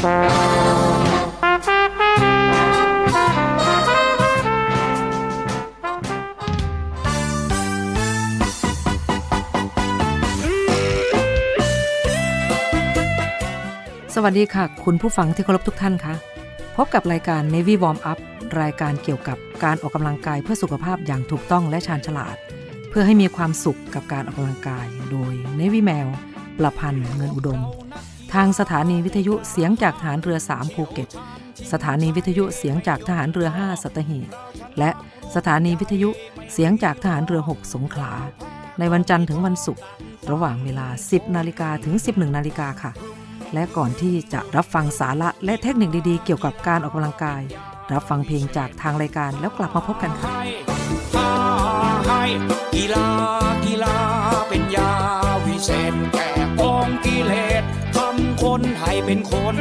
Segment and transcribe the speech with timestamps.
[0.00, 0.10] สวั
[14.30, 16.14] สดีค่ะ คุณผู้ฟังที่เคารพทุกท่านคะ
[16.76, 18.18] พบกับรายการ Navy Warm Up
[18.60, 22.36] รายการเกี่ยวกับการออกกำลังกายเพื่อสุขภาพอย่างถูกต้องและชาญฉลาด
[22.90, 26.08] เพื่อให้มีความสุขกับการออกกำลังกาย โดย Navy แมว
[26.58, 27.60] ประพันธ์เงินอุดม
[28.34, 31.08] ทางสถานีวิทยุเสียงจากฐานเรือ 3 ภูเก็ต
[31.72, 34.28] สถานีวิทยุเสียงจากทหารเรือ 5 สัตหีบ
[34.78, 34.90] และ
[35.36, 36.10] สถานีวิทยุ
[36.52, 38.12] เสียงจากทหารเรือ 6 สงขลา
[38.78, 39.82] ในวันจันทร์ถึงวันศุกร์
[40.30, 42.92] ระหว่างเวลา 10 นาฬิกาถึง 11 นาฬิกาค่ะ
[43.54, 47.42] และก่อนที่จะรับฟังสาระและเทคนิคดีๆ เกี่ยวกับการออกกำลังกาย
[47.92, 50.30] รับฟังเพลงจากทางรายการแล้วกลับมาพบกันค่ะ
[52.74, 53.49] กีฬา
[59.06, 59.56] เป็นคน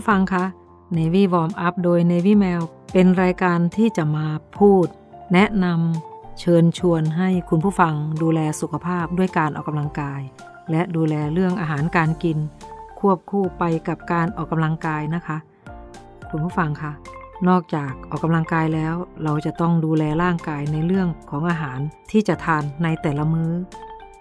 [0.00, 0.44] ผู้ฟังคะ
[0.96, 2.62] Navy Warm Up โดย Navy Mail
[2.92, 4.26] เป็นรายการที่จะมา
[4.58, 4.86] พูด
[5.32, 10.20] แนะนำเชิญชวนให้คุณผู้ฟังดูแลสุขภาพด้วยการออกกำลังกาย
[10.70, 12.38] และดูแลเรื่องอาหารการกิน
[13.00, 15.38] ควบคู่ไปกับการออกกำลังกายนะคะ
[16.30, 16.92] คุณผู้ฟังคะ
[17.48, 18.94] นอกจากออกกำลังกายแล้ว
[19.24, 21.78] เราจะต้องดูแลร่างกายในเรื่องของอาหาร
[22.10, 23.52] ที่จะทานในแต่ละมื้อ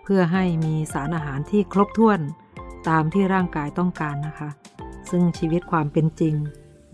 [0.03, 2.19] เพื่อให้มีสารอาหารที่ครบถ้วน
[2.89, 4.49] ตามที่ร่างกายต้องการนะคะ
[5.09, 6.35] ซึ่งชีวิตความเป็นจริง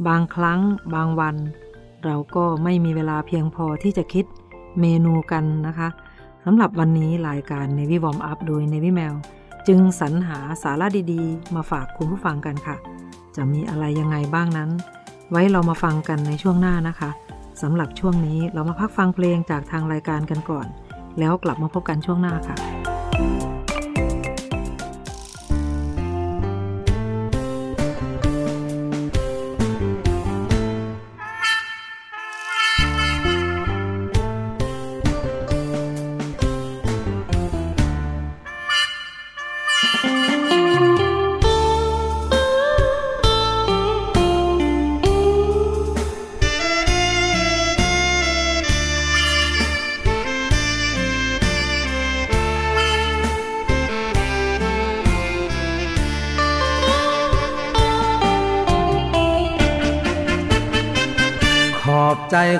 [0.08, 0.60] บางครั้ง
[0.96, 1.36] บางวัน
[2.06, 4.26] เราก็ไม่มีเวลาเพียงพอที่จะคิด
[4.80, 5.90] เมนูกันนะคะ
[6.46, 9.16] สำหรับวันนี้รายการ Navy Warm Up โดย Navy Mail
[9.68, 12.76] จึงสรรหาสาระดีๆ มาฝากคุณผู้ฟังกันค่ะ
[13.36, 14.70] จะมีอะไรยังไงบ้างนั้น
[15.32, 17.10] ไว้เรามาฟังกันในช่วงหน้านะคะ
[17.62, 20.68] สำหรับช่วงนี้เรามาพักฟังเพลงจากทางรายการกันก่อน
[21.20, 22.95] แล้วกลับมาพบกันช่วงหน้าค่ะ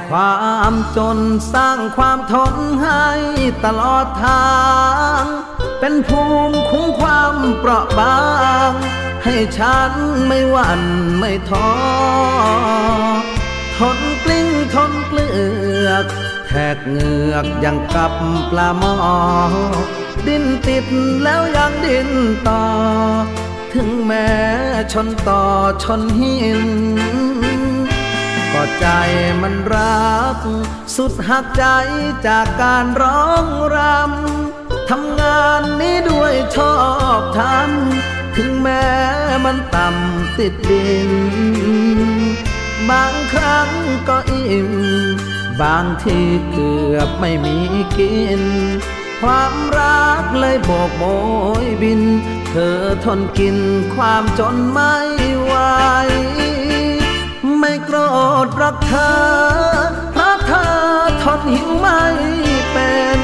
[0.10, 0.36] ควา
[0.72, 1.20] มจน
[1.54, 3.06] สร้างความทนให้
[3.66, 4.48] ตลอดทา
[5.22, 5.24] ง
[5.80, 8.18] เป็นภูมิคุ้มความเปราะบา
[8.70, 8.72] ง
[9.24, 9.92] ให้ฉัน
[10.28, 10.82] ไม่หวั่น
[11.20, 11.72] ไม่ท้อ
[13.78, 15.30] ทนกลิ้งทนเกลื
[15.88, 16.06] อก
[16.48, 18.14] แทกเหงือกอย่างกับ
[18.52, 18.96] ปลาหมอ
[20.28, 20.86] ดิ้นติด
[21.24, 22.10] แล้วยังดิ้น
[22.48, 22.64] ต่อ
[23.74, 24.30] ถึงแม้
[24.94, 25.44] ชนต่อ
[25.84, 26.70] ชนหิน
[28.80, 28.88] ใจ
[29.42, 30.38] มันรัก
[30.96, 31.66] สุดหักใจ
[32.28, 33.46] จากการร้อง
[33.76, 36.78] รำทำงานนี้ด้วยชอ
[37.20, 38.88] บทำถึงแม้
[39.46, 41.10] มันต่ำติดดิน
[42.90, 43.70] บางครั้ง
[44.10, 44.72] ก็อิ่ม
[45.62, 46.20] บางที
[46.52, 47.58] เกือบไม่มี
[47.98, 48.42] กิน
[49.22, 51.04] ความรักเลยโบกโบ
[51.64, 52.02] ยบิน
[52.50, 53.58] เธอทนกิน
[53.96, 54.96] ความจนไม่
[55.42, 55.54] ไหว
[57.60, 57.98] ไม่โกร
[58.46, 59.16] ธรักเธอ
[60.12, 60.70] เพราะเธอ
[61.24, 62.02] ทนหิวไม่
[62.72, 63.20] เป็น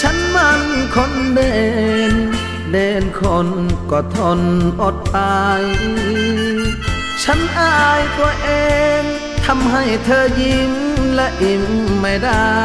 [0.00, 0.62] ฉันมัน
[0.94, 1.58] คนเด่
[2.10, 2.12] น
[2.70, 3.48] เด่นคน
[3.90, 4.40] ก็ทน
[4.82, 5.62] อดตาย
[7.22, 8.50] ฉันอายตัวเอ
[9.00, 9.02] ง
[9.46, 10.72] ทำให้เธอยิ้ม
[11.14, 11.64] และอิ่ม
[12.00, 12.56] ไม่ได้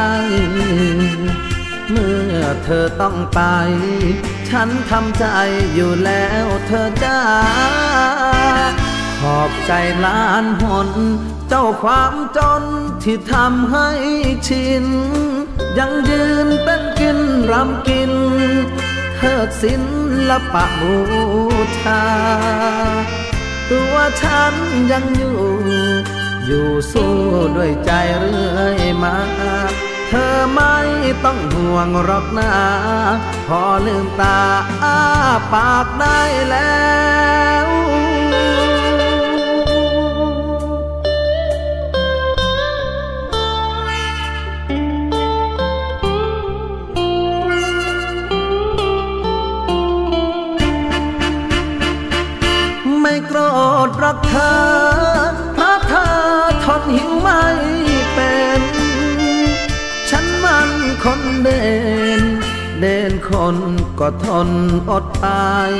[1.90, 3.40] เมื่อเธอต้องไป
[4.48, 5.26] ฉันทำใจ
[5.74, 7.20] อยู่แล้วเธอจ้า
[9.38, 9.72] อบใจ
[10.04, 10.88] ล้านหน
[11.48, 12.62] เจ้าความจน
[13.02, 13.88] ที่ทำให้
[14.48, 14.86] ชิน
[15.78, 17.18] ยังยืนเป็นกิน
[17.50, 18.12] รำกิน
[19.16, 19.74] เทิดศิ
[20.28, 20.96] ลปะบู
[21.78, 22.04] ชา
[23.70, 24.54] ตัวฉัน
[24.92, 25.38] ยังอยู่
[26.46, 27.16] อยู่สู้
[27.56, 29.16] ด้วยใจเรื่อยมา
[30.08, 30.76] เธอไม่
[31.24, 32.52] ต้องห่วงหรอกนะ
[33.48, 34.40] พอลืมตา
[34.84, 34.98] อ้า
[35.52, 36.84] ปากได้แล้
[37.66, 37.66] ว
[53.84, 54.56] โกรธรักเธอ
[55.54, 56.12] เพราะเธอ
[56.64, 57.42] ทนหิวไม่
[58.14, 58.62] เป็น
[60.10, 60.70] ฉันมัน
[61.04, 61.64] คนเด่
[62.20, 62.22] น
[62.80, 63.56] เด่นคน
[64.00, 64.48] ก็ทน
[64.90, 65.70] อดตาย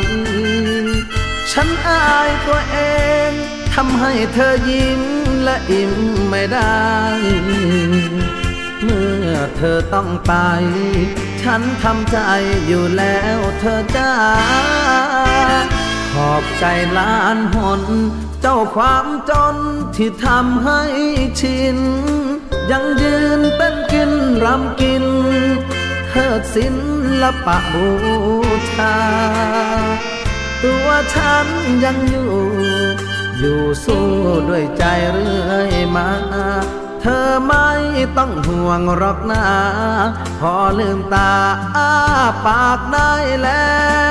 [1.53, 2.79] ฉันอายตัวเอ
[3.29, 3.31] ง
[3.75, 5.03] ทำให้เธอยิ้ม
[5.43, 5.93] และอิ่ม
[6.29, 6.85] ไม่ได้
[8.83, 10.33] เมื่อเธอต้องไป
[11.43, 12.19] ฉันทำใจ
[12.67, 14.13] อยู่แล้วเธอจ้า
[16.15, 16.65] ขอบใจ
[16.99, 17.83] ล้านหน
[18.41, 19.57] เจ้าความจน
[19.97, 20.83] ที่ทำให้
[21.41, 21.79] ชิน
[22.71, 24.11] ยังยืนเป็นกิน
[24.45, 25.05] รำกิน
[26.09, 26.67] เทิดศิ
[27.23, 27.89] ลปะบู
[28.73, 28.97] ชา
[30.63, 31.47] ตัวฉัน
[31.85, 32.33] ยังอยู่
[33.39, 34.09] อยู่สู้
[34.49, 36.09] ด้วยใจเรื่อยมา
[37.01, 37.71] เธอไม่
[38.17, 39.47] ต้องห่วงหรอกนะ
[40.41, 41.33] พอลืมตา
[41.77, 41.91] อ้า
[42.47, 43.65] ปากได้แล้
[44.03, 44.04] ว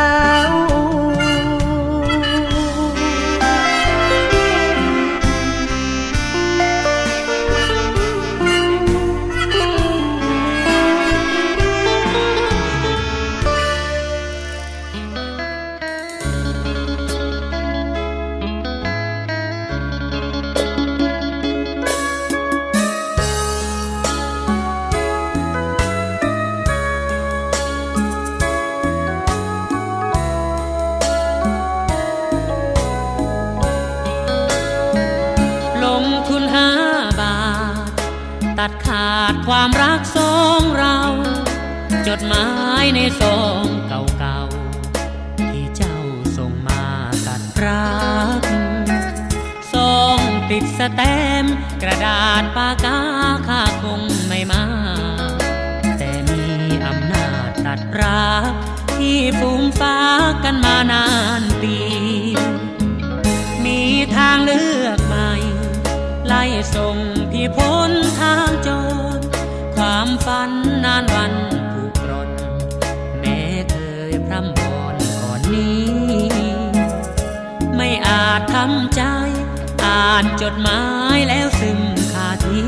[80.24, 80.82] านจดหมา
[81.16, 81.80] ยแล้วซึม
[82.12, 82.62] คาที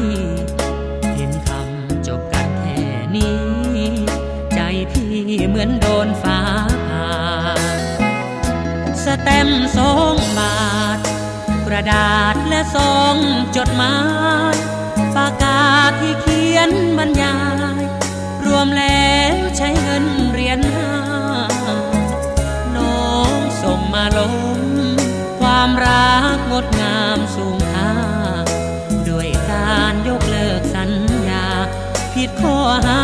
[1.15, 2.81] เห็นคำจบกันแค่
[3.15, 3.39] นี้
[4.53, 4.59] ใจ
[4.91, 5.13] พี่
[5.47, 6.39] เหมือนโดนฟ้า
[6.87, 7.07] ผ่า
[9.03, 10.57] สแตมสองบา
[10.97, 10.99] ท
[11.65, 13.15] กระดาษและซอง
[13.57, 13.95] จดหมา
[14.53, 14.55] ย
[15.15, 15.61] ปากกา
[15.99, 17.37] ที่เขียนบรรยา
[17.79, 17.81] ย
[18.45, 20.91] รวมแล้วใช้เงินเรียญห้า
[22.75, 24.44] น้องส่งมาลม
[25.67, 27.91] ความรักงดงามสูงค่า
[29.09, 30.91] ด้วยการยกเลิกสัญ
[31.29, 31.45] ญา
[32.13, 32.99] ผิดข้อหา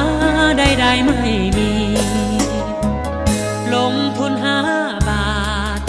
[0.58, 1.22] ใดๆไม่
[1.58, 1.72] มี
[3.74, 4.60] ลงทุนห้า
[5.10, 5.32] บา
[5.78, 5.80] ท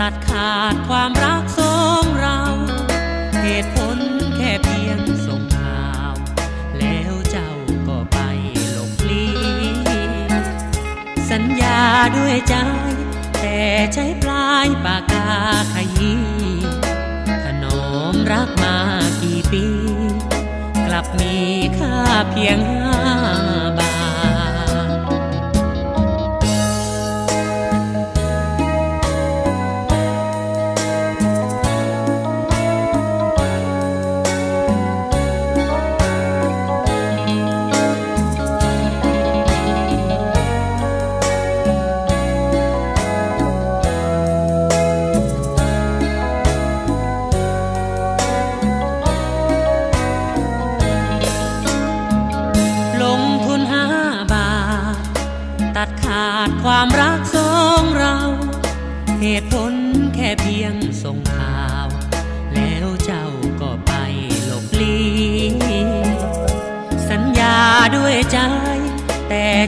[0.00, 2.38] ตัดขาดความรักสองเรา
[3.42, 3.98] เหตุผล
[4.36, 6.12] แค่เพียงส่งข่าว
[6.78, 7.50] แล้วเจ้า
[7.88, 8.18] ก็ไป
[8.70, 9.26] หลบลี
[11.30, 11.80] สัญญา
[12.16, 12.54] ด้วยใจ
[13.40, 13.58] แต่
[13.94, 15.13] ใช้ปลายปาก
[15.72, 16.24] ขยี้
[17.44, 18.76] ถนอมรักมา
[19.22, 19.64] กี่ปี
[20.86, 21.36] กลับมี
[21.78, 21.96] ค่า
[22.30, 22.86] เพียงห้า
[23.76, 23.83] บาท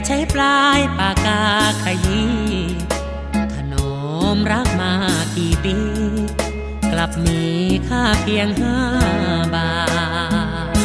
[0.09, 1.43] ใช้ปลายปากกา
[1.83, 2.35] ขยี้
[3.53, 3.91] ถนอ
[4.35, 4.93] มรักมา
[5.35, 5.77] กี่ปี
[6.91, 7.41] กลับมี
[7.87, 8.77] ค่าเพียงห้า
[9.55, 9.71] บา
[10.75, 10.77] ท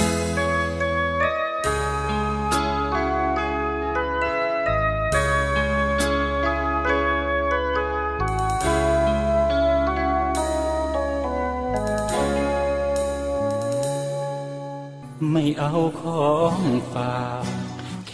[15.33, 16.61] ไม่เอาของ
[16.93, 17.42] ฝาก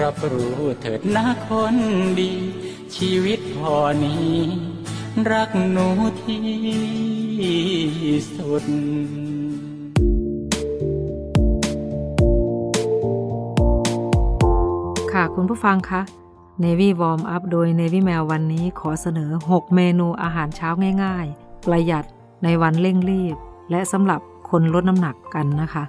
[0.00, 1.76] รับรู้เถิดนะคน
[2.18, 2.32] ดี
[2.96, 4.34] ชีวิตพอนี้
[5.30, 5.88] รักหนู
[6.22, 6.44] ที่
[8.36, 8.64] สุด
[15.12, 16.00] ค่ะคุณผู้ฟังคะ
[16.64, 20.68] Navy Warm Up โดย Navy Mail วันนี้ขอเสนอ 6 เมนูอาหารเช้า
[21.04, 22.04] ง่าย ๆ ประหยัด
[22.44, 23.36] ในวันเร่งรีบ
[23.70, 25.84] และสำหรับคนลดน้ำหนักกันนะคะ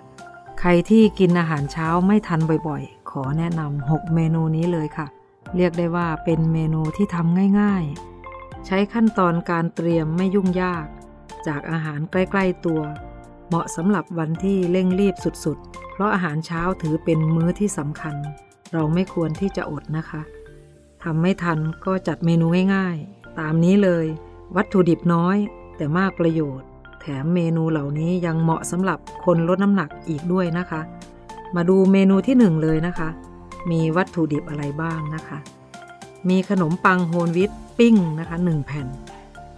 [0.59, 5.07] ใครที่กินอาหารเช้าไม่ทันบ่อยๆ ขอแนะนำ6เมนูนี้เลยค่ะ
[5.55, 10.85] เรียกได้ว่าเป็นเมนูที่ทำง่ายๆ ใช้ขั้นตอนการเตรียมไม่ยุ่งยาก
[11.47, 12.81] จากอาหารใกล้ๆตัว
[13.47, 18.15] เหมาะสำหรับวันที่เร่งรีบสุดๆ เพราะอาหารเช้าถือเป็นมื้อที่สำคัญ
[18.73, 20.21] เราไม่ควรที่จะอดนะคะ
[21.03, 22.45] ทำไม่ทันก็จัดเมนู
[22.75, 24.05] ง่ายๆ ตามนี้เลย
[24.55, 25.37] วัตถุดิบน้อย
[25.77, 26.67] แต่มากประโยชน์
[27.01, 30.81] แถมเมนูเหล่านี้ยังเหมาะสำหรับคนลดน้ำหนักอีกด้วยนะคะ
[31.55, 33.09] มาดูเมนูที่หนึ่งเลยนะคะ
[33.71, 35.37] มีวัตถุดิบอะไรบ้างนะคะ
[36.29, 38.87] มีขนมปังโฮลวิตปิ้งนะคะ 1 แผ่น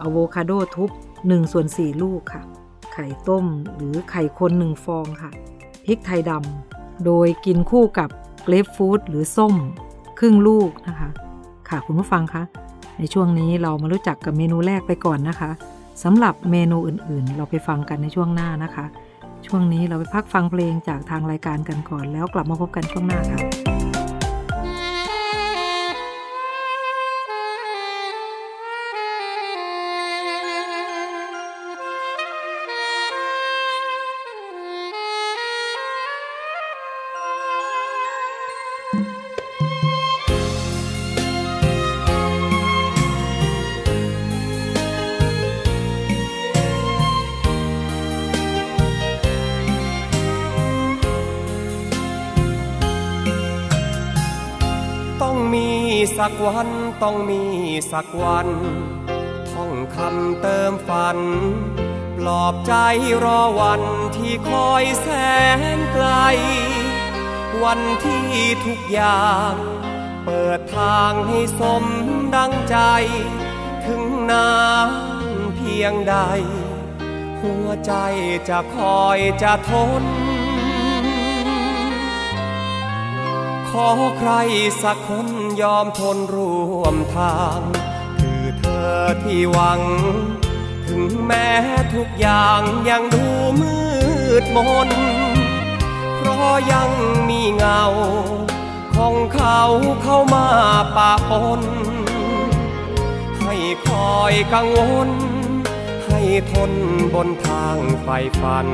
[0.01, 2.41] อะโวคาโดทุบ1ส่วน4ลูกค่ะ
[2.93, 5.31] ไข่ต้มหรือไข่คน1ฟองค่ะ
[5.85, 8.09] พริกไทยดำโดยกินคู่กับ
[8.43, 9.55] เกรปฟรุตหรือส้ม
[10.19, 11.09] ครึ่งลูกนะคะ
[11.69, 12.43] ค่ะคุณผู้ฟังคะ
[12.97, 15.49] ในช่วงนี้เรามารู้จักกับเมนูแรกไปก่อนนะคะ
[16.03, 18.85] สำหรับเมนูอื่นๆ เราไปฟังกันในช่วงหน้านะคะ
[19.47, 23.78] ช่วงนี้เราไปพักฟังเพลงจากทางรายการกันก่อน แล้วกลับมาพบกันช่วงหน้าค่ะ
[56.45, 56.69] วัน
[57.03, 57.43] ต้องมี
[57.91, 58.47] สักวัน
[59.51, 61.17] ท่องคำเติมฝัน
[62.17, 62.73] ปลอบใจ
[63.23, 63.83] รอวัน
[64.17, 65.07] ที่คอยแส
[65.77, 66.07] นไกล
[67.63, 68.27] วันที่
[68.65, 69.53] ทุกอย่าง
[70.25, 71.85] เปิดทางให้สม
[72.35, 72.77] ดังใจ
[73.85, 74.53] ถึงนา
[74.87, 74.89] น
[75.55, 76.15] เพียงใด
[77.41, 77.93] หัวใจ
[78.49, 79.71] จะคอยจะท
[80.01, 80.03] น
[83.71, 84.31] ขอใคร
[84.83, 85.27] สักคน
[85.61, 87.59] ยอมทนร่วมทาง
[88.17, 89.81] คือเธอที่หวัง
[90.87, 91.49] ถึงแม้
[91.95, 93.25] ทุกอย่างยังดู
[93.59, 93.77] มื
[94.43, 94.89] ดมน
[96.17, 96.89] เพราะยัง
[97.29, 97.83] มีเงา
[98.95, 99.61] ของเขา
[100.03, 100.47] เข้ามา
[100.95, 101.61] ปะปน
[103.39, 103.55] ให้
[103.87, 105.09] คอยกังวล
[106.05, 106.71] ให้ทน
[107.13, 108.07] บนทางไฟ
[108.39, 108.67] ฝัน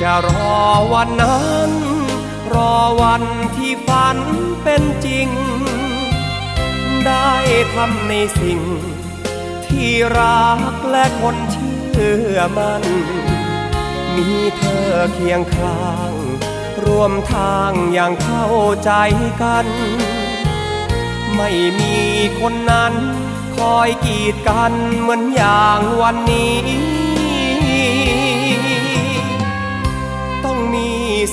[0.00, 0.54] จะรอ
[0.92, 1.95] วันนั้น
[2.52, 3.22] รอวัน
[3.56, 4.18] ที่ฝัน
[4.62, 5.28] เป็นจริง
[7.06, 7.32] ได้
[7.74, 8.60] ทำในสิ่ง
[9.66, 12.84] ที่รักและคนเชื่อมัน
[14.14, 16.12] มีเธอเคียงข้าง
[16.84, 18.48] ร่วมทางอย่างเข้า
[18.84, 18.92] ใจ
[19.42, 19.66] กัน
[21.36, 21.96] ไม่มี
[22.40, 22.94] คนนั้น
[23.56, 27.05] คอยกีดกันเหมือนอย่างวันนี้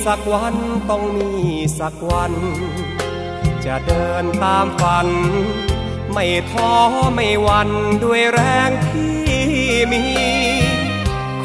[0.06, 0.56] สักวัน
[0.90, 1.30] ต้องมี
[1.80, 2.34] สักวัน
[3.66, 5.08] จะเดินตามฝัน
[6.12, 6.74] ไม่ท้อ
[7.14, 7.70] ไม่หวัน
[8.04, 9.18] ด้วยแรงที่
[9.92, 10.06] มี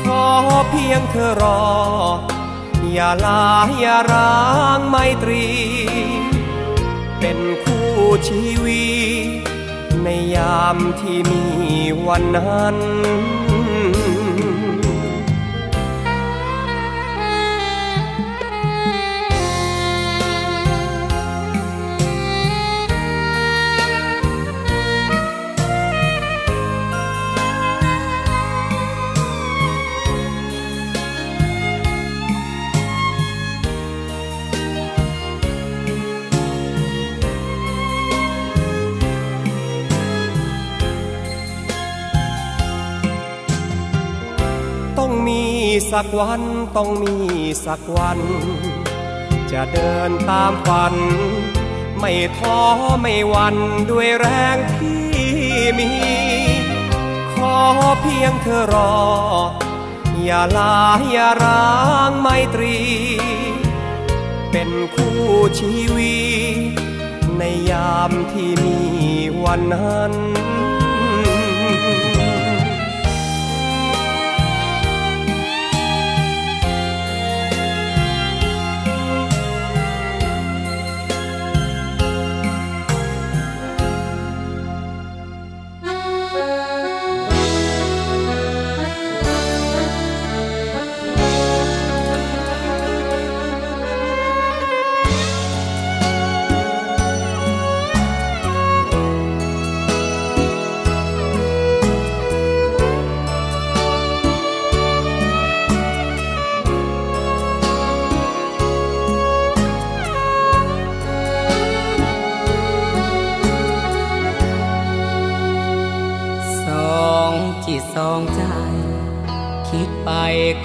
[0.01, 0.25] ขอ
[0.69, 1.63] เพียงเธอรอ
[2.93, 3.43] อย่าลา
[3.81, 4.35] อย่าร้า
[4.77, 5.47] งไมตรี
[7.19, 7.91] เป็นคู่
[8.29, 8.87] ชีวิ
[9.27, 9.29] ต
[10.03, 11.45] ในยามที่มี
[12.07, 12.77] วันนั้น
[45.93, 46.43] สักวัน
[46.77, 47.15] ต้องมี
[47.65, 48.19] สักวัน
[49.53, 50.95] จะเดินตามฝัน
[51.99, 52.61] ไม่ท้อ
[53.01, 53.57] ไม่หวัน
[53.91, 55.05] ด้วยแรงที่
[55.79, 55.91] มี
[57.33, 57.57] ขอ
[58.01, 58.95] เพียงเธอรอ
[60.23, 60.77] อย่าลา
[61.11, 61.65] อย่าร้า
[62.09, 62.79] งไมตรี
[64.51, 65.21] เป็นคู่
[65.61, 66.19] ชีวิ
[66.57, 66.81] ต
[67.39, 68.79] ในยามที่มี
[69.45, 70.13] วันนั้น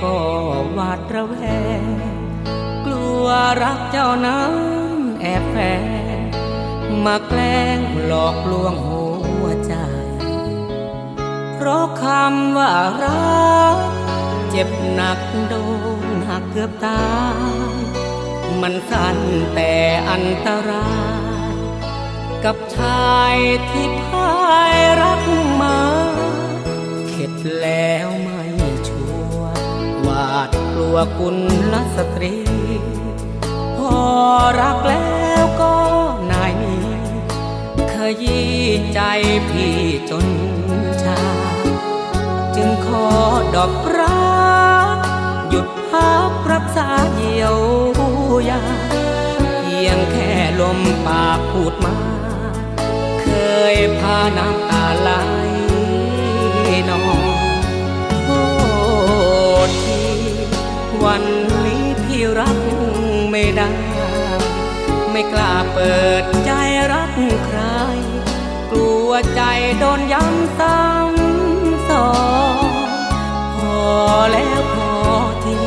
[0.04, 0.18] ก็
[0.74, 1.36] หวาดระแว
[1.82, 1.84] ง
[2.86, 3.26] กลัว
[3.64, 4.54] รักเจ้านั้น
[5.22, 5.84] แอบแฝง
[7.06, 9.04] มาแกล้งหลอกลวงหั
[9.44, 9.74] วใจ
[11.54, 13.78] เพราะคำว่ารัก
[14.50, 15.56] เจ็บหนักโด
[16.06, 17.06] นหักเกือบตา
[17.50, 17.54] ย
[18.62, 19.18] มันสั้น
[19.56, 19.74] แต่
[20.10, 20.94] อันตรา
[21.54, 21.56] ย
[22.44, 23.36] กับชาย
[23.70, 24.34] ที่พา
[24.74, 25.24] ยรัก
[25.62, 25.78] มา
[27.08, 28.33] เข็ดแล้วมา
[30.84, 31.38] ลัวกุล
[31.74, 32.36] ลสตรี
[33.78, 33.98] พอ
[34.62, 35.76] รักแล้วก็
[36.32, 36.76] นายมี
[37.94, 38.54] ขยี้
[38.94, 39.00] ใจ
[39.50, 39.78] พี่
[40.10, 40.28] จน
[41.04, 41.22] ชา
[42.56, 43.08] จึงขอ
[43.56, 44.28] ดอกรั
[44.96, 44.98] ก
[45.50, 47.58] หยุดพักรักษาเยียว
[48.50, 48.62] ยา
[49.60, 51.96] เพียงแค่ลมปากพูดมา
[53.22, 53.28] เค
[53.74, 55.10] ยพาน้ำตาไหล
[56.90, 57.33] นอง
[61.06, 61.24] วัน
[61.66, 62.60] นี้พี่รัก
[63.32, 63.70] ไม่ได้
[65.12, 66.52] ไม่กล้าเปิดใจ
[66.92, 67.12] รัก
[67.46, 67.60] ใคร
[68.72, 69.42] กลัวใจ
[69.80, 72.10] โดนย้ำซ้ำสอ
[72.54, 72.66] ง
[73.58, 73.82] พอ
[74.32, 74.92] แล้วพอ
[75.44, 75.58] ที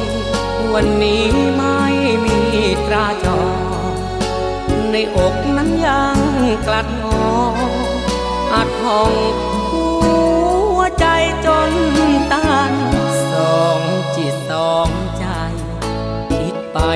[0.75, 1.25] วันนี้
[1.57, 1.83] ไม่
[2.25, 2.39] มี
[2.87, 3.41] ตราจอ
[4.93, 6.19] ในอกนั้นยัง
[6.67, 7.19] กลัดงอ
[8.53, 9.13] อาจห้อง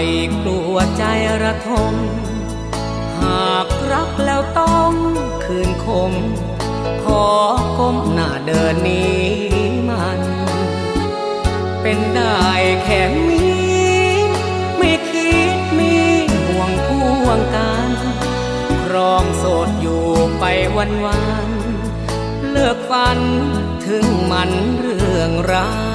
[0.01, 1.05] คิดไปกลัวใจ
[1.43, 1.95] ระทม
[3.21, 4.93] หากรักแล้วต้อง
[5.45, 6.13] คืนคม
[7.03, 7.27] ขอ
[7.79, 9.25] ก้มหน้าเดินนี้
[9.89, 10.21] มัน
[11.83, 12.45] เป็นได้
[12.85, 13.47] แค่มี
[14.79, 15.95] ไม่คิดมี
[16.47, 17.91] ห่วงพ่วงกัน
[18.85, 20.05] ครองโสดอยู่
[20.39, 20.45] ไป
[20.77, 21.49] วันวัน
[22.51, 23.19] เลิกฝัน
[23.87, 25.90] ถึงมันเรื่องรัก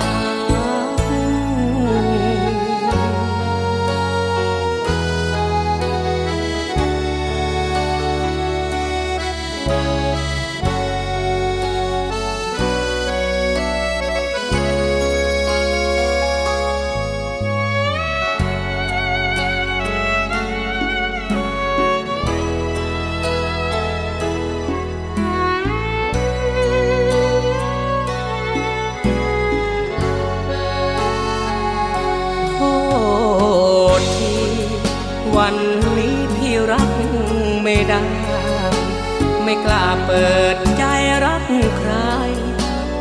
[39.63, 40.83] กล้าเปิดใจ
[41.23, 41.43] รัก
[41.77, 41.93] ใคร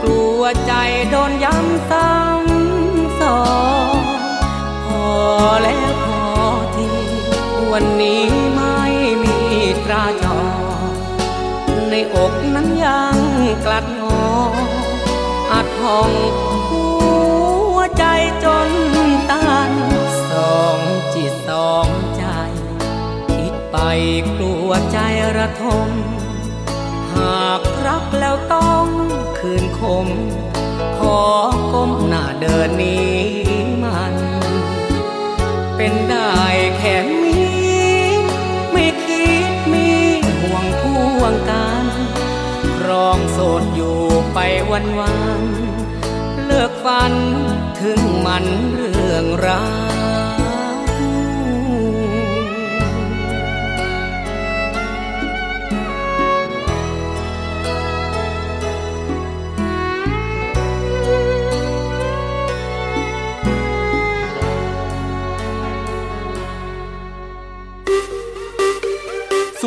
[0.03, 0.73] กลัวใจ
[1.11, 3.43] โดนย้ำซ้ำสอ
[3.93, 3.95] ง
[4.87, 5.07] พอ
[5.63, 6.23] แล้วพอ
[6.75, 6.87] ที
[7.73, 8.23] วันนี้
[8.55, 8.81] ไม่
[9.23, 9.37] มี
[9.85, 10.39] ตราจอ
[11.91, 13.17] ในอกนั้นยัง
[13.65, 14.35] กลัดงอ
[15.51, 16.13] อาจห้อง
[16.71, 16.87] หั
[17.77, 18.05] วใจ
[18.45, 18.71] จน
[19.31, 19.73] ตัน
[20.31, 20.79] สอง
[21.15, 22.25] จิตสองใจ
[23.35, 23.77] คิดไป
[24.37, 24.99] กลัวใจ
[25.37, 28.87] ระทมากรักแล้วต้อง
[29.39, 30.09] คืนคม
[30.99, 31.21] ขอ
[31.73, 33.15] ก้มหน้าเดินหนี้
[33.83, 34.15] มัน
[35.77, 36.35] เป็นได้
[36.79, 37.41] แค่มี
[38.73, 39.91] ไม่คิดมี
[40.41, 41.85] ห่วงพ่วงกัน
[42.79, 43.99] ครองโสดอยู่
[44.35, 44.39] ไป
[44.71, 45.43] วันวัน
[46.45, 47.13] เลิกฝัน
[47.81, 49.84] ถึงมันเรื่องรัก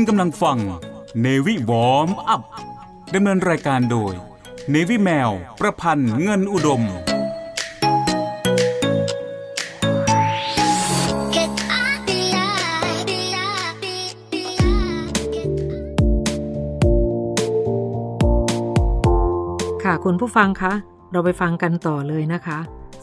[0.00, 0.58] คุณกำลังฟัง
[1.24, 2.42] Navy Warm Up
[3.14, 4.12] ดำเนินรายการโดย
[4.74, 5.30] Navy แมว
[5.60, 6.82] ประพันธ์เงินอุดม
[19.84, 20.72] ค่ะคุณผู้ฟังคะ
[21.12, 22.58] เราไปฟังกันต่อเลยนะคะ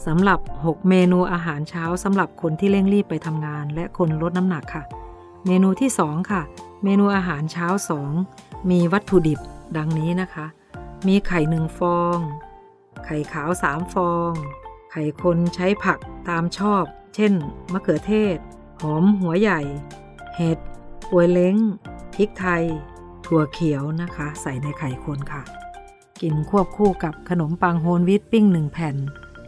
[0.06, 4.82] สำหรับ 6 เมนูอาหารเช้าสำหรับคนที่เร่งรีบไปทำงาน และคนลดน้ำหนักค่ะ
[5.46, 6.42] เมนูที่ 2 ค่ะ
[6.88, 7.68] เมนูอาหารเช้า
[8.18, 9.40] 2 มีวัตถุดิบ
[9.76, 10.46] ดังนี้นะคะ
[11.06, 12.18] มีไข่หนึ่งฟอง
[13.04, 14.32] ไข่ขาว 3 ฟอง
[14.90, 17.32] ไข่คนใช้ผักตามชอบ เช่น
[17.72, 18.36] มะเขือเทศ
[18.80, 19.60] หอมหัวใหญ่
[20.36, 20.58] เห็ด
[21.10, 21.56] ปวยเล้ง
[22.14, 22.64] พริกไทย
[23.26, 25.42] ถั่วเขียวนะคะ ใส่ในไข่คนค่ะ
[26.20, 28.96] กินควบคู่กับขนมปังโฮลวีตปิ้งหนึ่งแผ่น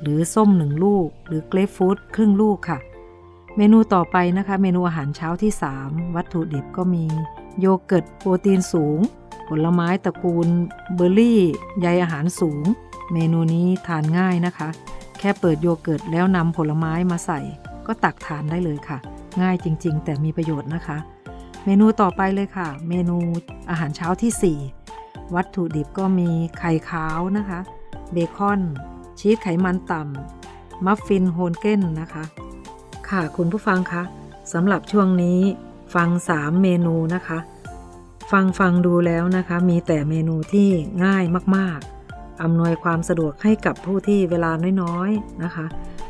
[0.03, 2.79] หรือส้มหนึ่งลูก หรือเกรฟฟูดครึ่งลูกค่ะ
[3.61, 7.05] เมนูต่อไปนะคะ เมนูอาหารเช้าที่ 3 วัตถุดิบก็มี
[7.61, 8.99] โยเกิร์ตโปรตีนสูง
[9.49, 10.49] ผลไม้ตระกูล
[10.94, 11.40] เบอร์รี่
[11.81, 12.64] ใยอาหารสูง
[13.12, 14.68] เมนูนี้ทานง่ายนะคะ
[15.18, 17.40] แค่เปิดโยเกิร์ตแล้วนำผลไม้มาใส่
[17.87, 18.99] ก็ตักทานได้เลยค่ะ
[19.42, 20.99] ง่ายจริง ๆ แต่มีประโยชน์นะคะ
[21.64, 23.16] เมนูต่อไปเลยค่ะ เมนู
[23.71, 24.59] อาหารเช้าที่
[24.94, 27.61] 4 วัตถุดิบก็มีไข่ขาวนะคะ
[28.12, 28.61] เบคอน
[29.18, 32.25] ชีสไขมันต่ำมัฟฟินโฮนเก้นนะคะ
[33.11, 34.03] ค่ะคุณผู้ฟังคะ
[34.53, 35.38] สำหรับช่วงนี้
[35.94, 37.38] ฟัง 3 เมนูนะคะ
[38.33, 40.68] ฟังฟังดูแล้วนะคะ มีแต่เมนูที่
[41.05, 41.25] ง่าย
[41.57, 44.51] มากๆอำนวยความสะดวกให้กับผู้ที่เวลา
[44.83, 45.66] น้อยๆนะคะ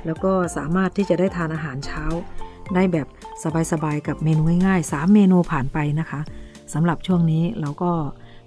[0.07, 2.05] แล้วก็สามารถที่จะได้ทานอาหารเช้า
[2.75, 3.07] ได้แบบ
[3.73, 6.21] สบายๆกับเมนูง่ายๆ 3 เมนูผ่านไปนะคะ
[6.75, 7.93] สำหรับช่วงนี้เราก็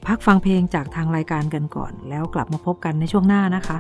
[0.08, 3.78] พักฟังเพลงจากทางรายการกันก่อน แล้วกลับมาพบกันในช่วงหน้านะคะ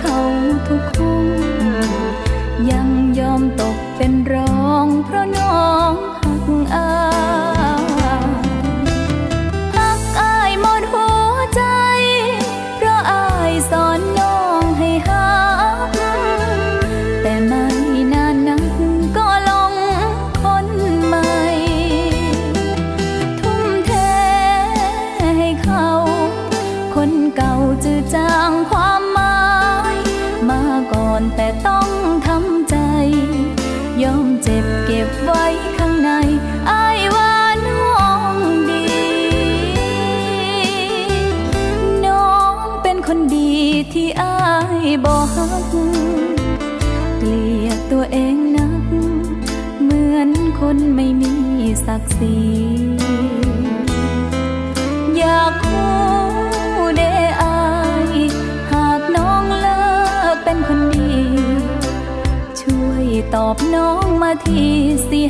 [0.00, 0.18] เขา
[0.68, 1.26] ทุกคน
[2.70, 3.65] ยังยอมต่อ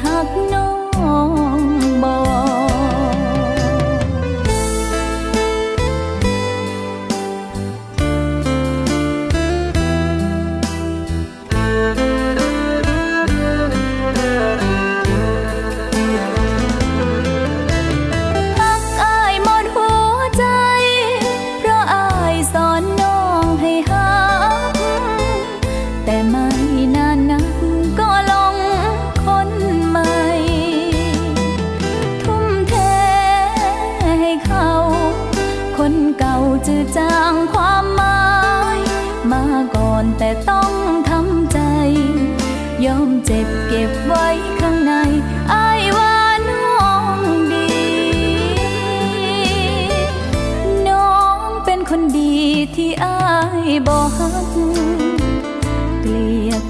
[0.05, 0.56] หักน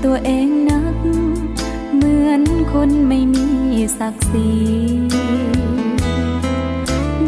[0.08, 0.96] ตัวเองนัก
[1.94, 2.42] เหมือน
[2.72, 3.46] คนไม่มี
[3.98, 4.50] ศักดิ์ศรี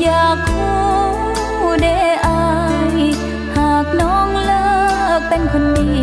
[0.00, 0.80] อยากคู่
[1.80, 1.86] เด
[2.26, 2.44] อา
[2.96, 3.00] ย
[3.56, 4.68] หากน้องเลิ
[5.18, 5.96] กเป็นคนดี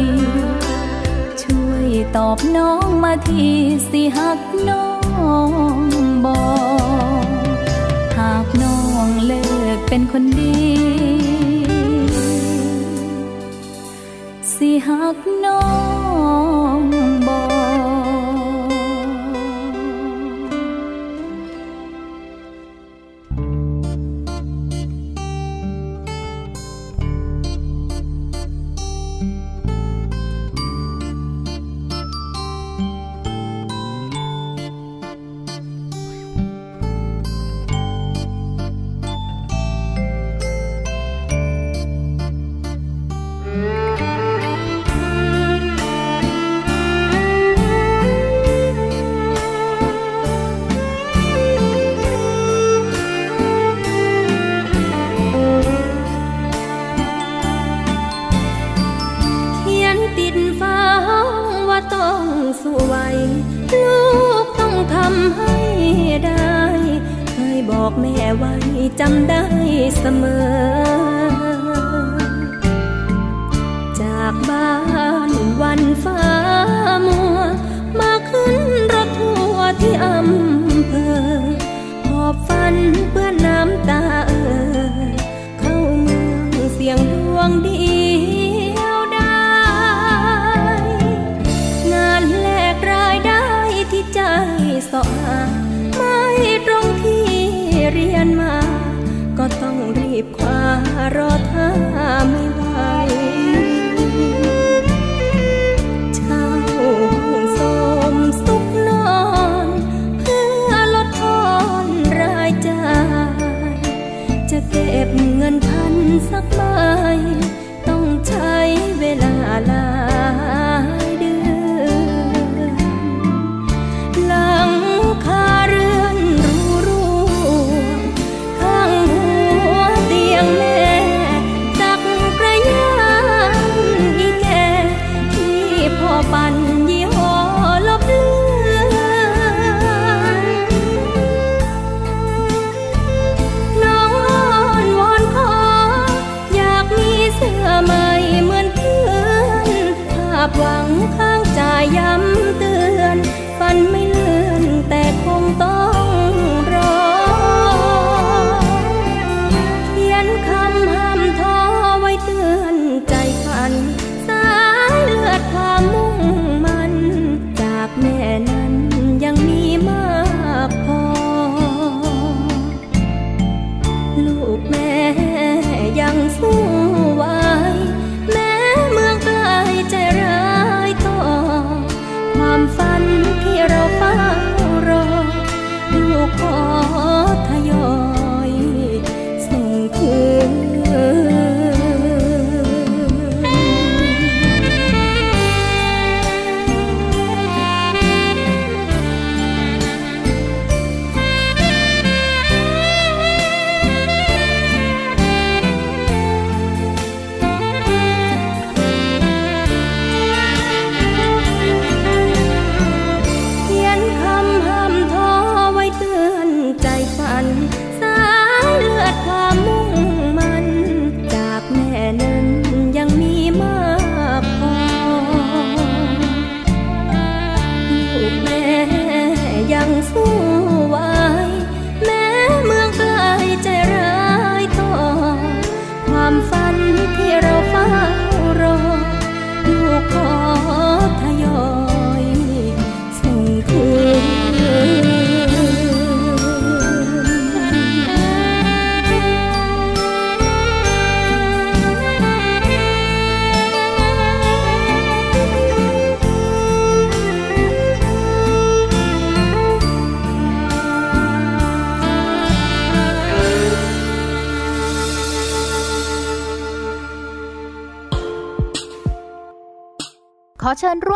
[1.41, 3.47] ช่วยตอบน้องมาที
[3.89, 4.89] สิหักน้อ
[5.79, 5.79] ง
[6.25, 6.43] บอ
[7.23, 7.25] ก
[8.17, 9.45] หากน้องเลิ
[9.77, 10.55] กเป็นคนดี
[14.79, 16.74] hát nói.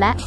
[0.00, 0.20] และ 024753081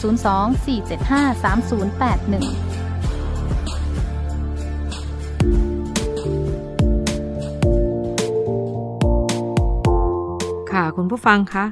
[10.71, 11.65] ค่ะคุณผู้ฟังคะ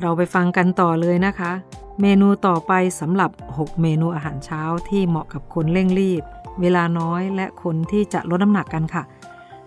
[0.00, 1.52] เราไปฟังกันต่อเลยนะคะ
[2.00, 6.22] เมนูต่อไปสำหรับ 6 เมนูอาหารเช้าที่เหมาะกับคนเร่งรีบ
[6.60, 9.02] เวลาน้อยและคนที่จะลดน้ำหนักกันค่ะ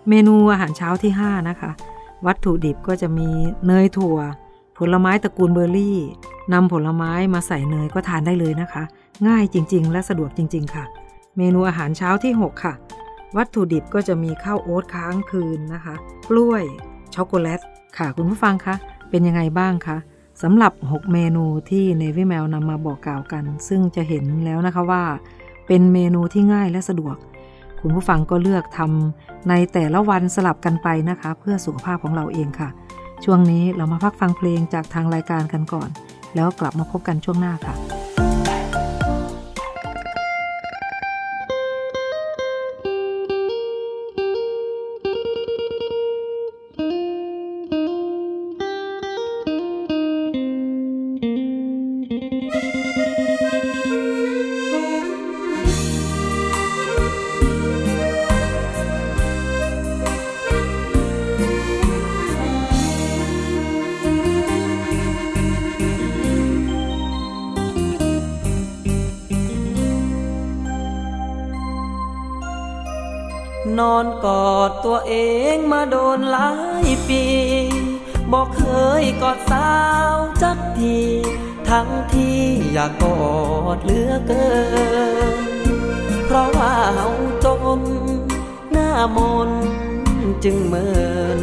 [0.08, 1.70] เมนูอาหารเช้าที่ 5 นะคะ
[2.26, 3.28] วัตถุดิบก็จะมี
[3.66, 4.16] เนยถั่ว
[4.78, 5.98] ผลไม้ตระกูลเบอร์รี่
[6.52, 8.82] นำผลไม้มาใส่เนยก็ทานได้เลยนะคะ
[9.28, 10.84] ง่ายจริง ๆ และสะดวกจริง ๆ ค่ะ
[11.36, 12.74] เมนูอาหารเช้าที่ 6 ค่ะ
[13.36, 15.94] วัตถุดิบก็จะมีข้าวโอ๊ตค้างคืนนะคะ
[16.28, 16.64] กล้วย
[17.14, 17.60] ช็อกโกแลต
[17.98, 18.74] ค่ะคุณผู้ฟังคะ
[19.10, 19.96] เป็นยังไงบ้างคะ
[20.42, 25.02] สำหรับ 6 เมนูที่ Navy Mail นำมาบอกกล่าวกัน ซึ่งจะเห็นแล้วนะคะว่า
[25.66, 27.16] เป็นเมนูที่ง่ายและสะดวก
[27.80, 32.68] คุณผู้ฟังก็เลือกทำในแต่ละวันสลับกันไปนะคะ เพื่อสุขภาพของเราเองค่ะ
[33.24, 35.88] ช่วงนี้เรามาพักฟังเพลงจากทางรายการกันก่อน
[36.34, 37.74] แล้วกลับมาพบกันช่วงหน้าค่ะ
[73.82, 75.14] นอนกอดตัวเอ
[75.54, 76.52] งมาโดนหลา
[76.84, 77.24] ยปี
[78.32, 78.64] บอกเค
[79.02, 79.72] ยกอดสา
[80.14, 80.98] วจักที
[81.68, 82.40] ทั้งที่
[82.72, 83.20] อยากกอ
[83.76, 84.48] ดเหลือเกิ
[85.38, 85.40] น
[86.26, 87.08] เพราะว่าเฮา
[87.44, 87.46] จ
[87.78, 87.80] น
[88.72, 89.18] หน้าม
[89.48, 89.50] น
[90.44, 90.88] จึงเมิ
[91.40, 91.42] น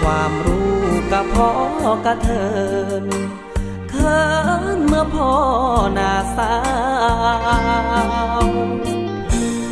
[0.00, 0.78] ความรู้
[1.12, 1.50] กับพ่อ
[2.06, 2.48] กระเทิ
[3.02, 3.04] น
[3.90, 4.20] เคิ
[4.76, 5.32] นเมื่อพ่อ
[5.94, 6.54] หน้าสา
[8.42, 8.44] ว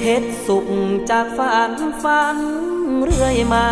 [0.08, 0.68] เฮ็ดสุข
[1.10, 2.38] จากฝันฝัน
[3.04, 3.68] เรื่อยมา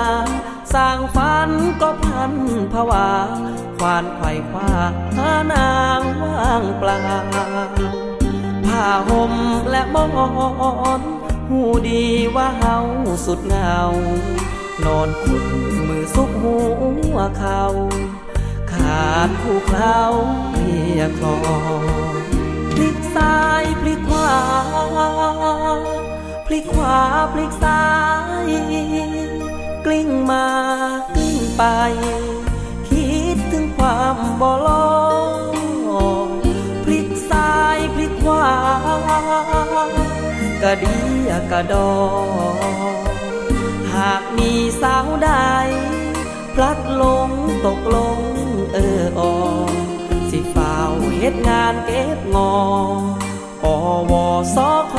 [0.74, 2.32] สร้างฝันก็พัน
[2.72, 3.10] ผวา
[3.78, 4.70] ควานไขว่คว้า
[5.16, 7.00] หานางว่างเปล่า
[8.66, 9.32] ผ้าห่ม
[9.70, 10.06] และมอ
[11.00, 11.02] น
[11.48, 12.04] หูดี
[12.36, 12.78] ว่าเฮา
[13.26, 13.76] สุดเหงา
[14.84, 15.44] นอนขุด
[15.88, 16.56] มือซุกหั
[17.14, 17.62] วเขา
[18.72, 19.98] ขาดผู้เคล้า
[20.52, 21.36] เรียกคลอ
[22.72, 25.93] พลิกซ้ายพลิกขวา
[26.54, 27.00] ลิกขวา
[27.32, 27.84] พลิกซ้า
[28.46, 28.50] ย
[29.86, 30.46] กลิ้งมา
[31.14, 31.62] กลิ้งไป
[32.88, 34.98] คิดถึงความบ่ลอ
[35.54, 36.46] ย
[36.84, 38.48] พลิกซ้ายพลิกขวา
[40.62, 40.98] กระเดี
[41.28, 41.92] ยกระดอ
[43.94, 45.30] หากมีสาวใด
[46.54, 47.30] พลัดหลง
[47.66, 48.20] ตกลง
[48.72, 49.32] เออออ
[50.30, 52.54] สิฝ้าวเฮ็ดงานเก็บงอ
[53.64, 53.76] อ
[54.10, 54.26] วอ
[54.56, 54.96] สอค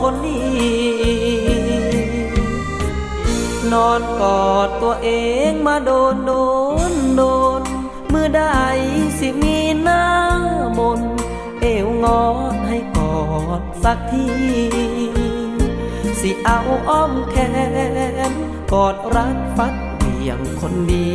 [0.00, 1.10] คนนี้
[3.72, 5.08] นอนกอดตัวเอ
[5.50, 6.32] งมาโดนโด
[6.90, 7.22] นโด
[7.60, 7.62] น
[8.12, 8.42] มือใด
[9.18, 10.04] สิมีหน้า
[10.78, 11.00] มน
[11.60, 12.22] เอวงอ
[12.66, 13.18] ให้กอ
[13.60, 14.26] ดสักที
[16.20, 16.58] สิเอา
[16.88, 17.36] อ้อมแข
[18.30, 18.32] น
[18.72, 21.10] กอดรัดฟัดเบี่ยงคนดี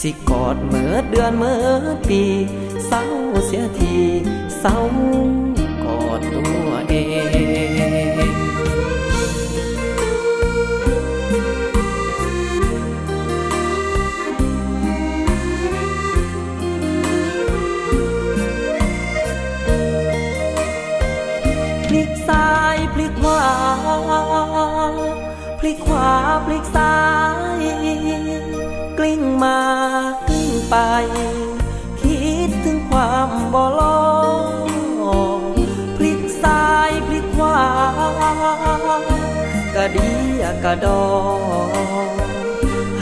[0.00, 2.22] สิกอดเมื่อเดือนเมื่อปี
[2.86, 3.04] เศร้า
[3.46, 3.96] เสียที
[4.60, 4.78] เศร้า
[5.60, 5.61] อ
[6.18, 6.94] ดตัวเอ
[8.28, 8.32] ง
[21.86, 23.44] พลิกซ้ายพลิกขวา
[25.58, 26.10] พลิกขวา
[26.46, 26.96] พลิกซ้า
[27.62, 27.64] ย
[28.98, 29.58] กลิ้งมา
[30.28, 30.76] กลิ้งไป
[32.00, 33.80] คิดถึงความบ่ล
[34.10, 34.11] ง
[39.74, 40.12] กระดี
[40.64, 41.02] กระดอ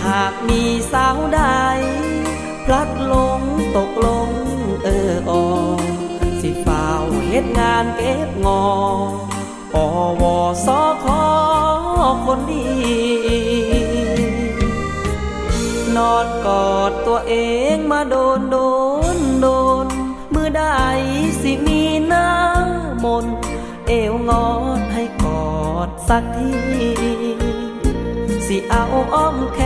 [0.05, 0.63] หากมี
[0.93, 1.43] สาวใด
[2.65, 3.41] พลัดหลง
[3.77, 4.31] ตกลง
[4.85, 5.43] เออออ
[6.41, 6.85] สิฝ้า
[7.29, 8.65] เฮ็ดงานเก็บงอ
[9.75, 9.87] อ
[10.21, 10.23] ว
[10.67, 11.25] สอขอ
[12.27, 12.67] คนดี
[15.97, 17.35] นอนกอดตัวเอ
[17.75, 18.57] งมาโดนโด
[19.15, 19.47] นโด
[19.85, 19.87] น
[20.35, 20.65] มือใด
[21.41, 22.29] สิมีหน้า
[23.05, 23.27] มน
[23.87, 24.47] เอวงอ
[24.93, 25.03] ให้
[26.15, 26.51] สักที
[28.47, 28.85] สิเอา
[29.15, 29.59] อ้อมแข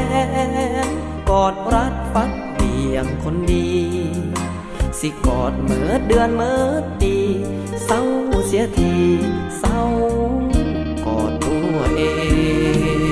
[0.86, 0.88] น
[1.30, 3.68] กอดรัดฟัดเบี่ยงคนดี
[4.98, 6.72] สิกอดเมื่อเดือนเมื่อ
[7.02, 7.16] ตี
[7.84, 8.02] เศร้า
[8.46, 8.94] เสียที
[9.58, 9.80] เศร้า
[11.06, 12.02] กอดตัวเอ
[13.02, 13.03] ง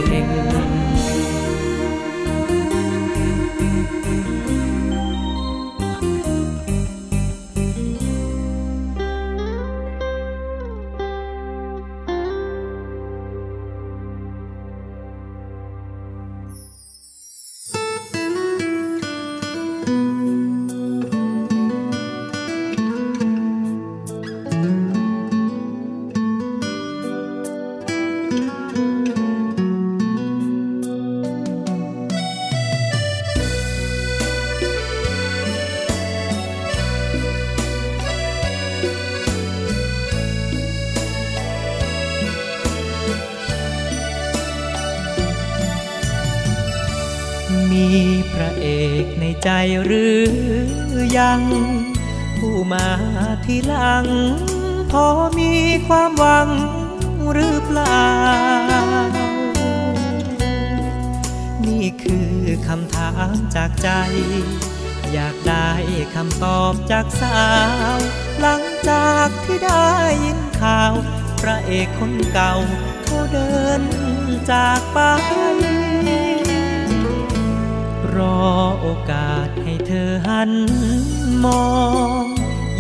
[51.38, 51.40] ง
[52.38, 52.86] ผู้มา
[53.44, 54.06] ทีหลัง
[54.90, 55.04] พอ
[55.38, 55.52] มี
[55.86, 56.48] ความหวัง
[57.32, 58.06] หรือเปล่า
[61.66, 62.32] นี่คือ
[62.68, 63.88] คำถามจากใจ
[65.12, 65.70] อยากได้
[66.14, 67.42] คำตอบจากสา
[67.96, 67.98] ว
[68.40, 69.88] หลังจากที่ได้
[70.24, 70.92] ยินข่าว
[71.40, 72.54] พระเอกคนเก่า
[73.04, 73.82] เขาเดิน
[74.50, 74.98] จากไป
[78.14, 78.40] รอ
[78.80, 80.50] โอกาสให้เธอหัน
[81.44, 81.66] มอ
[82.22, 82.24] ง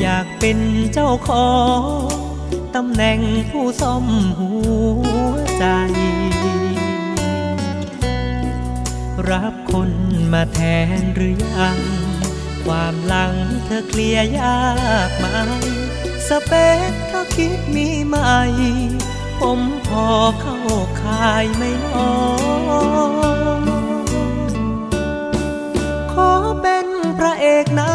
[0.00, 0.58] อยากเป็น
[0.92, 2.12] เจ้าของ
[2.74, 4.06] ตำแหน่งผู้ซ่อม
[4.38, 4.52] หั
[5.30, 5.64] วใจ
[9.30, 9.90] รับคน
[10.32, 10.60] มาแท
[10.98, 11.78] นหรือยัง
[12.64, 13.34] ความหลัง
[13.64, 14.64] เธอเคลียร์ยา
[15.08, 15.26] กไหม
[16.28, 16.52] สเป
[16.88, 18.16] คเขาคิดมีไหม
[19.40, 20.06] ผมพอ
[20.40, 20.58] เข้า
[21.02, 22.14] คายไม่น้อ
[23.58, 24.12] ย
[26.12, 26.30] ขอ
[26.62, 26.86] เป็น
[27.18, 27.92] พระเอกน้า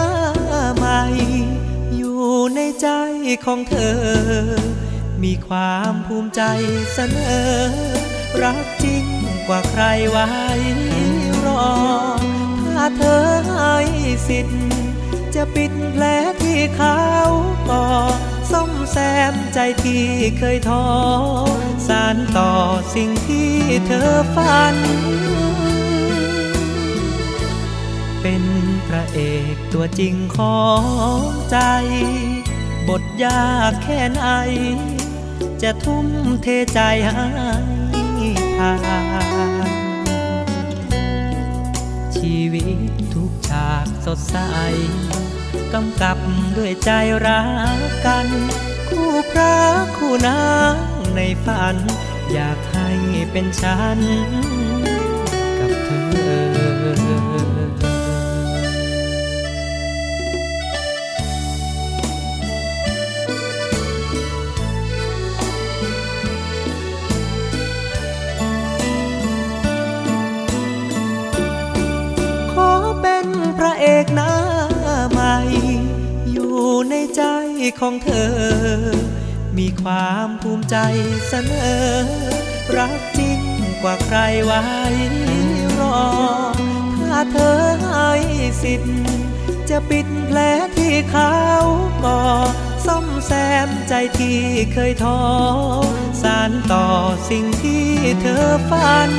[3.45, 3.99] ของเธอ
[5.23, 6.41] มีความภูมิใจ
[6.93, 7.51] เสนอ
[8.43, 9.05] รักจริง
[9.47, 10.29] กว่าใครไว้
[11.45, 11.73] รอ
[12.73, 13.75] ถ้าเธอให้
[14.27, 14.67] สิทธิ์
[15.35, 16.03] จะปิดแผล
[16.43, 17.01] ที่เขา
[17.69, 17.87] ก่อ
[18.51, 18.97] ซ่อมแซ
[19.31, 20.05] มใจที่
[20.39, 20.85] เคยท้อ
[21.87, 22.51] สารต่อ
[22.95, 23.51] สิ่งที่
[23.87, 24.75] เธอฝัน
[28.21, 28.43] เป็น
[28.87, 29.19] พระเอ
[29.53, 30.63] กตัวจริงขอ
[31.19, 31.21] ง
[31.51, 31.57] ใจ
[32.89, 34.23] บทยากแค่ไหน
[35.61, 36.07] จะทุ่ม
[36.43, 37.27] เทใจให้
[38.55, 38.73] ทา
[39.67, 39.69] น
[42.15, 44.37] ชีวิตทุกฉากสดใส
[45.73, 46.17] กำกับ
[46.57, 46.91] ด้วยใจ
[47.25, 47.43] รั
[47.77, 48.27] กกัน
[48.87, 49.55] คู่พระ
[49.97, 50.75] คู่นาง
[51.15, 51.75] ในฝัน
[52.33, 52.89] อยากให้
[53.31, 53.99] เป็นฉัน
[55.59, 55.89] กับเธ
[57.25, 57.26] อ
[77.79, 78.33] ของเธอ
[79.57, 80.77] มีความภูมิใจ
[81.27, 82.07] เสนอ
[82.77, 83.39] รักจริง
[83.83, 84.63] กว่าใครไว้
[85.79, 86.01] รอ
[87.09, 88.11] ถ้าเธอให้
[88.63, 88.99] สิทธิ์
[89.69, 90.39] จะปิดแผล
[90.77, 91.35] ที่เขา
[92.03, 92.21] ก่อ
[92.85, 93.31] ซ่อมแซ
[93.67, 94.39] มใจที่
[94.73, 95.21] เคยท้อ
[96.21, 96.87] สานต่อ
[97.29, 97.85] สิ่งที่
[98.21, 99.11] เธอฝัน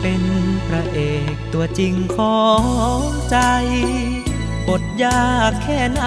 [0.00, 0.22] เป็น
[0.66, 1.00] พระเอ
[1.32, 2.42] กตัวจริงขอ
[3.00, 3.38] งใจ
[4.68, 6.02] บทยากแค่ไหน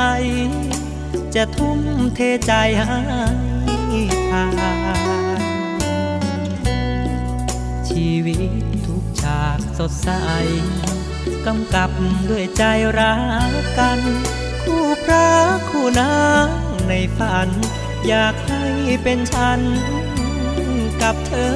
[1.36, 1.80] จะทุ่ม
[2.16, 2.54] เทใจ
[2.88, 3.02] ให้
[4.30, 4.46] ผ่า
[5.40, 5.42] น
[7.90, 10.10] ชีวิตทุกฉากสดใส
[11.46, 11.92] กำกับ
[12.30, 12.64] ด้วยใจ
[13.00, 13.16] รั
[13.50, 14.00] กกัน
[14.64, 15.30] คู่พระ
[15.70, 16.48] คู่นาง
[16.88, 17.50] ในฝัน
[18.08, 18.64] อยากให้
[19.04, 19.62] เป็นฉัน
[21.02, 21.56] กับเธอ